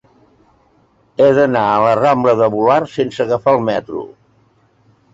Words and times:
He 1.21 1.27
d'anar 1.41 1.67
a 1.75 1.77
la 1.85 1.93
rambla 2.01 2.35
de 2.41 2.51
Volart 2.57 2.93
sense 2.97 3.25
agafar 3.29 3.57
el 3.61 3.67
metro. 3.71 4.07